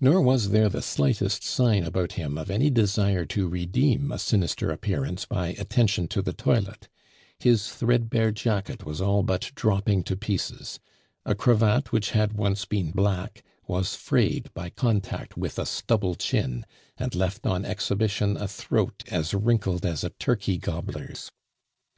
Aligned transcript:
Nor 0.00 0.22
was 0.22 0.48
there 0.52 0.70
the 0.70 0.80
slightest 0.80 1.44
sign 1.44 1.84
about 1.84 2.12
him 2.12 2.38
of 2.38 2.50
any 2.50 2.70
desire 2.70 3.26
to 3.26 3.46
redeem 3.46 4.10
a 4.10 4.18
sinister 4.18 4.70
appearance 4.70 5.26
by 5.26 5.48
attention 5.48 6.08
to 6.08 6.22
the 6.22 6.32
toilet; 6.32 6.88
his 7.38 7.68
threadbare 7.68 8.30
jacket 8.30 8.86
was 8.86 9.02
all 9.02 9.22
but 9.22 9.52
dropping 9.54 10.02
to 10.04 10.16
pieces; 10.16 10.80
a 11.26 11.34
cravat, 11.34 11.92
which 11.92 12.12
had 12.12 12.32
once 12.32 12.64
been 12.64 12.90
black, 12.90 13.42
was 13.66 13.94
frayed 13.96 14.48
by 14.54 14.70
contact 14.70 15.36
with 15.36 15.58
a 15.58 15.66
stubble 15.66 16.14
chin, 16.14 16.64
and 16.96 17.14
left 17.14 17.44
on 17.46 17.66
exhibition 17.66 18.38
a 18.38 18.48
throat 18.48 19.02
as 19.08 19.34
wrinkled 19.34 19.84
as 19.84 20.02
a 20.02 20.08
turkey 20.08 20.56
gobbler's. 20.56 21.30